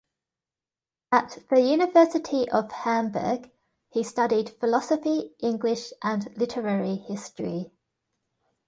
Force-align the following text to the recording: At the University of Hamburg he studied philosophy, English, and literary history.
At 1.11 1.43
the 1.51 1.61
University 1.61 2.49
of 2.49 2.71
Hamburg 2.71 3.51
he 3.91 4.01
studied 4.01 4.49
philosophy, 4.59 5.35
English, 5.41 5.93
and 6.01 6.35
literary 6.35 6.95
history. 6.95 7.71